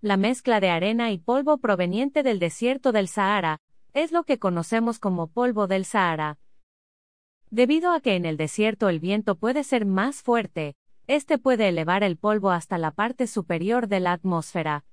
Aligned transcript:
la 0.00 0.16
mezcla 0.16 0.60
de 0.60 0.70
arena 0.70 1.10
y 1.10 1.18
polvo 1.18 1.58
proveniente 1.58 2.22
del 2.22 2.38
desierto 2.38 2.92
del 2.92 3.08
Sahara, 3.08 3.60
es 3.94 4.12
lo 4.12 4.24
que 4.24 4.38
conocemos 4.38 4.98
como 4.98 5.26
polvo 5.26 5.66
del 5.66 5.84
Sahara. 5.84 6.38
Debido 7.50 7.92
a 7.92 8.00
que 8.00 8.14
en 8.14 8.24
el 8.24 8.36
desierto 8.36 8.88
el 8.88 9.00
viento 9.00 9.34
puede 9.36 9.64
ser 9.64 9.86
más 9.86 10.22
fuerte, 10.22 10.76
este 11.06 11.38
puede 11.38 11.68
elevar 11.68 12.02
el 12.02 12.16
polvo 12.16 12.50
hasta 12.50 12.78
la 12.78 12.90
parte 12.90 13.26
superior 13.26 13.88
de 13.88 14.00
la 14.00 14.12
atmósfera. 14.12 14.84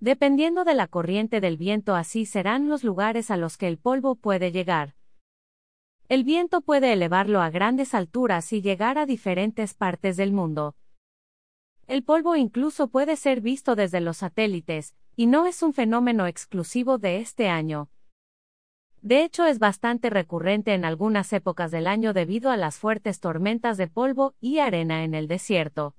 Dependiendo 0.00 0.64
de 0.64 0.74
la 0.74 0.88
corriente 0.88 1.40
del 1.40 1.56
viento 1.56 1.94
así 1.94 2.26
serán 2.26 2.68
los 2.68 2.82
lugares 2.82 3.30
a 3.30 3.36
los 3.36 3.56
que 3.56 3.68
el 3.68 3.78
polvo 3.78 4.16
puede 4.16 4.50
llegar. 4.50 4.94
El 6.08 6.24
viento 6.24 6.60
puede 6.60 6.92
elevarlo 6.92 7.40
a 7.40 7.50
grandes 7.50 7.94
alturas 7.94 8.52
y 8.52 8.60
llegar 8.60 8.98
a 8.98 9.06
diferentes 9.06 9.74
partes 9.74 10.16
del 10.16 10.32
mundo. 10.32 10.74
El 11.86 12.02
polvo 12.02 12.34
incluso 12.34 12.88
puede 12.88 13.16
ser 13.16 13.42
visto 13.42 13.76
desde 13.76 14.00
los 14.00 14.18
satélites, 14.18 14.94
y 15.16 15.26
no 15.26 15.46
es 15.46 15.62
un 15.62 15.74
fenómeno 15.74 16.26
exclusivo 16.26 16.96
de 16.96 17.18
este 17.18 17.48
año. 17.48 17.90
De 19.02 19.22
hecho, 19.22 19.44
es 19.44 19.58
bastante 19.58 20.08
recurrente 20.08 20.72
en 20.72 20.86
algunas 20.86 21.30
épocas 21.34 21.70
del 21.70 21.86
año 21.86 22.14
debido 22.14 22.50
a 22.50 22.56
las 22.56 22.78
fuertes 22.78 23.20
tormentas 23.20 23.76
de 23.76 23.86
polvo 23.86 24.34
y 24.40 24.60
arena 24.60 25.04
en 25.04 25.14
el 25.14 25.28
desierto. 25.28 25.94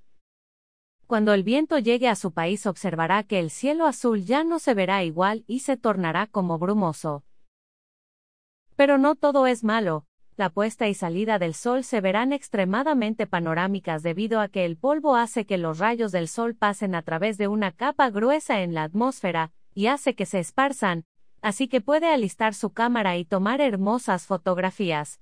Cuando 1.05 1.34
el 1.34 1.43
viento 1.43 1.77
llegue 1.77 2.09
a 2.09 2.15
su 2.15 2.31
país 2.31 2.65
observará 2.65 3.21
que 3.21 3.38
el 3.38 3.52
cielo 3.52 3.85
azul 3.85 4.26
ya 4.26 4.43
no 4.43 4.57
se 4.57 4.73
verá 4.73 5.04
igual 5.04 5.43
y 5.45 5.59
se 5.59 5.77
tornará 5.77 6.26
como 6.26 6.57
brumoso. 6.57 7.23
Pero 8.76 8.98
no 8.98 9.13
todo 9.13 9.45
es 9.45 9.63
malo, 9.63 10.07
la 10.38 10.49
puesta 10.49 10.89
y 10.89 10.94
salida 10.94 11.39
del 11.39 11.53
sol 11.53 11.85
se 11.85 12.02
verán 12.02 12.34
extremadamente 12.34 13.26
panorámicas 13.26 14.03
debido 14.03 14.41
a 14.41 14.49
que 14.49 14.66
el 14.66 14.76
polvo 14.76 15.16
hace 15.16 15.45
que 15.45 15.57
los 15.57 15.80
rayos 15.80 16.12
del 16.12 16.27
sol 16.27 16.55
pasen 16.55 16.93
a 16.93 17.02
través 17.03 17.38
de 17.38 17.48
una 17.48 17.71
capa 17.71 18.09
gruesa 18.09 18.62
en 18.62 18.73
la 18.73 18.84
atmósfera, 18.84 19.53
y 19.73 19.88
hace 19.88 20.13
que 20.13 20.26
se 20.26 20.40
esparzan, 20.40 21.05
así 21.41 21.70
que 21.70 21.79
puede 21.79 22.07
alistar 22.12 22.54
su 22.54 22.71
cámara 22.71 23.15
y 23.18 23.23
tomar 23.23 23.62
hermosas 23.62 24.26
fotografías. 24.26 25.21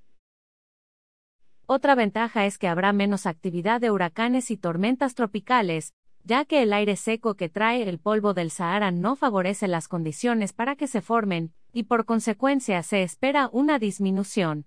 Otra 1.68 1.94
ventaja 1.96 2.46
es 2.46 2.58
que 2.58 2.68
habrá 2.68 2.92
menos 2.92 3.26
actividad 3.26 3.80
de 3.80 3.92
huracanes 3.92 4.50
y 4.52 4.58
tormentas 4.58 5.14
tropicales, 5.14 5.94
ya 6.24 6.46
que 6.46 6.64
el 6.64 6.74
aire 6.74 6.96
seco 6.96 7.36
que 7.36 7.50
trae 7.50 7.88
el 7.88 8.00
polvo 8.00 8.34
del 8.34 8.50
Sahara 8.50 8.92
no 8.92 9.16
favorece 9.16 9.68
las 9.68 9.88
condiciones 9.88 10.54
para 10.54 10.76
que 10.76 10.88
se 10.88 11.02
formen, 11.02 11.54
y 11.72 11.84
por 11.84 12.06
consecuencia 12.06 12.82
se 12.82 13.04
espera 13.04 13.50
una 13.52 13.78
disminución. 13.78 14.66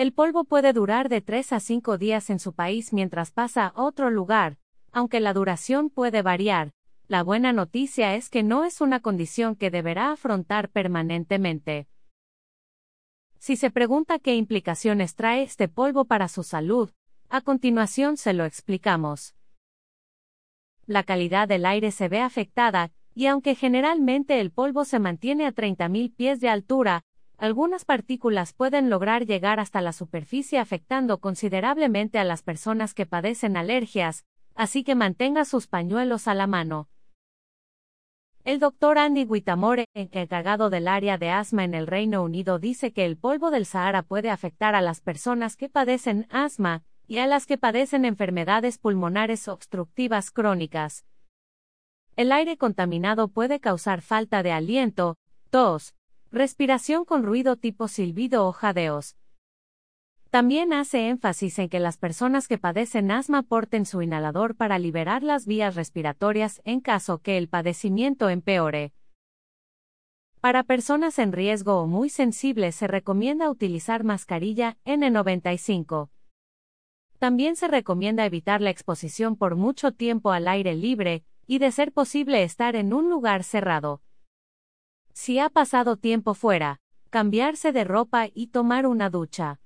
El 0.00 0.14
polvo 0.14 0.44
puede 0.44 0.72
durar 0.72 1.10
de 1.10 1.20
3 1.20 1.52
a 1.52 1.60
5 1.60 1.98
días 1.98 2.30
en 2.30 2.38
su 2.38 2.54
país 2.54 2.94
mientras 2.94 3.32
pasa 3.32 3.66
a 3.66 3.82
otro 3.82 4.08
lugar, 4.08 4.56
aunque 4.92 5.20
la 5.20 5.34
duración 5.34 5.90
puede 5.90 6.22
variar, 6.22 6.72
la 7.06 7.22
buena 7.22 7.52
noticia 7.52 8.14
es 8.14 8.30
que 8.30 8.42
no 8.42 8.64
es 8.64 8.80
una 8.80 9.00
condición 9.00 9.56
que 9.56 9.70
deberá 9.70 10.10
afrontar 10.10 10.70
permanentemente. 10.70 11.86
Si 13.38 13.56
se 13.56 13.70
pregunta 13.70 14.18
qué 14.18 14.36
implicaciones 14.36 15.16
trae 15.16 15.42
este 15.42 15.68
polvo 15.68 16.06
para 16.06 16.28
su 16.28 16.44
salud, 16.44 16.90
a 17.28 17.42
continuación 17.42 18.16
se 18.16 18.32
lo 18.32 18.46
explicamos. 18.46 19.34
La 20.86 21.02
calidad 21.02 21.46
del 21.46 21.66
aire 21.66 21.90
se 21.90 22.08
ve 22.08 22.22
afectada, 22.22 22.90
y 23.14 23.26
aunque 23.26 23.54
generalmente 23.54 24.40
el 24.40 24.50
polvo 24.50 24.86
se 24.86 24.98
mantiene 24.98 25.44
a 25.44 25.52
30.000 25.52 26.16
pies 26.16 26.40
de 26.40 26.48
altura, 26.48 27.04
algunas 27.40 27.86
partículas 27.86 28.52
pueden 28.52 28.90
lograr 28.90 29.24
llegar 29.24 29.60
hasta 29.60 29.80
la 29.80 29.94
superficie 29.94 30.58
afectando 30.58 31.20
considerablemente 31.20 32.18
a 32.18 32.24
las 32.24 32.42
personas 32.42 32.92
que 32.92 33.06
padecen 33.06 33.56
alergias, 33.56 34.26
así 34.54 34.84
que 34.84 34.94
mantenga 34.94 35.46
sus 35.46 35.66
pañuelos 35.66 36.28
a 36.28 36.34
la 36.34 36.46
mano. 36.46 36.90
El 38.44 38.58
doctor 38.58 38.98
Andy 38.98 39.24
Whittamore, 39.24 39.86
encargado 39.94 40.68
del 40.68 40.86
área 40.86 41.16
de 41.16 41.30
asma 41.30 41.64
en 41.64 41.72
el 41.72 41.86
Reino 41.86 42.22
Unido, 42.22 42.58
dice 42.58 42.92
que 42.92 43.06
el 43.06 43.16
polvo 43.16 43.50
del 43.50 43.64
Sahara 43.64 44.02
puede 44.02 44.28
afectar 44.28 44.74
a 44.74 44.82
las 44.82 45.00
personas 45.00 45.56
que 45.56 45.70
padecen 45.70 46.26
asma 46.28 46.82
y 47.06 47.18
a 47.18 47.26
las 47.26 47.46
que 47.46 47.56
padecen 47.56 48.04
enfermedades 48.04 48.76
pulmonares 48.76 49.48
obstructivas 49.48 50.30
crónicas. 50.30 51.06
El 52.16 52.32
aire 52.32 52.58
contaminado 52.58 53.28
puede 53.28 53.60
causar 53.60 54.02
falta 54.02 54.42
de 54.42 54.52
aliento, 54.52 55.16
tos, 55.48 55.94
respiración 56.30 57.04
con 57.04 57.22
ruido 57.22 57.56
tipo 57.56 57.88
silbido 57.88 58.46
o 58.46 58.52
jadeos, 58.52 59.16
también 60.30 60.72
hace 60.72 61.08
énfasis 61.08 61.58
en 61.58 61.68
que 61.68 61.80
las 61.80 61.98
personas 61.98 62.46
que 62.46 62.56
padecen 62.56 63.10
asma 63.10 63.42
porten 63.42 63.84
su 63.84 64.00
inhalador 64.00 64.54
para 64.54 64.78
liberar 64.78 65.24
las 65.24 65.44
vías 65.44 65.74
respiratorias 65.74 66.62
en 66.64 66.80
caso 66.80 67.18
que 67.18 67.36
el 67.36 67.48
padecimiento 67.48 68.28
empeore. 68.28 68.92
Para 70.40 70.62
personas 70.62 71.18
en 71.18 71.32
riesgo 71.32 71.80
o 71.80 71.88
muy 71.88 72.10
sensibles 72.10 72.76
se 72.76 72.86
recomienda 72.86 73.50
utilizar 73.50 74.04
mascarilla 74.04 74.78
N95. 74.84 76.10
También 77.18 77.56
se 77.56 77.66
recomienda 77.66 78.24
evitar 78.24 78.60
la 78.60 78.70
exposición 78.70 79.34
por 79.34 79.56
mucho 79.56 79.90
tiempo 79.90 80.30
al 80.30 80.46
aire 80.46 80.76
libre, 80.76 81.24
y 81.48 81.58
de 81.58 81.72
ser 81.72 81.90
posible 81.92 82.44
estar 82.44 82.76
en 82.76 82.94
un 82.94 83.10
lugar 83.10 83.42
cerrado. 83.42 84.00
Si 85.12 85.38
ha 85.38 85.48
pasado 85.48 85.96
tiempo 85.96 86.34
fuera, 86.34 86.80
cambiarse 87.10 87.72
de 87.72 87.84
ropa 87.84 88.26
y 88.32 88.48
tomar 88.48 88.86
una 88.86 89.10
ducha. 89.10 89.60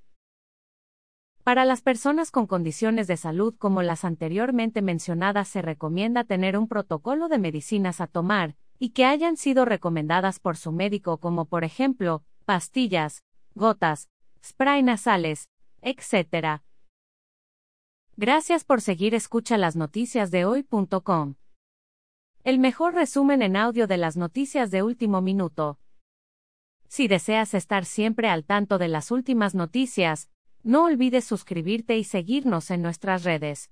Para 1.45 1.67
las 1.67 1.83
personas 1.83 2.31
con 2.31 2.47
condiciones 2.47 3.07
de 3.07 3.19
salud 3.19 3.55
como 3.59 3.83
las 3.83 4.05
anteriormente 4.07 4.81
mencionadas 4.81 5.47
se 5.49 5.61
recomienda 5.61 6.25
tener 6.25 6.57
un 6.57 6.69
protocolo 6.69 7.29
de 7.29 7.39
medicinas 7.39 8.01
a 8.01 8.07
tomar, 8.07 8.57
y 8.79 8.91
que 8.91 9.05
hayan 9.05 9.37
sido 9.37 9.67
recomendadas 9.67 10.41
por 10.41 10.57
su 10.57 10.73
médico 10.73 11.19
como 11.19 11.45
por 11.45 11.65
ejemplo, 11.65 12.23
pastillas, 12.47 13.23
gotas, 13.55 14.09
spray 14.43 14.83
nasales, 14.83 15.51
etc. 15.83 16.63
Gracias 18.17 18.65
por 18.65 18.81
seguir 18.81 19.15
escucha 19.15 19.59
las 19.59 19.77
noticias 19.77 20.31
de 20.31 20.47
hoy.com. 20.47 21.35
El 22.45 22.59
mejor 22.59 22.93
resumen 22.93 23.41
en 23.41 23.57
audio 23.57 23.87
de 23.87 23.97
las 23.97 24.19
noticias 24.19 24.71
de 24.71 24.83
último 24.83 25.23
minuto. 25.23 25.79
Si 26.89 27.09
deseas 27.09 27.55
estar 27.55 27.87
siempre 27.87 28.29
al 28.29 28.45
tanto 28.45 28.77
de 28.77 28.89
las 28.89 29.11
últimas 29.11 29.55
noticias, 29.55 30.29
no 30.63 30.85
olvides 30.85 31.25
suscribirte 31.25 31.97
y 31.97 32.05
seguirnos 32.05 32.71
en 32.71 32.83
nuestras 32.83 33.25
redes. 33.25 33.71